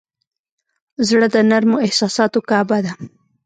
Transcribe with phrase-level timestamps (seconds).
[1.07, 2.93] زړه د نرمو احساساتو کعبه ده.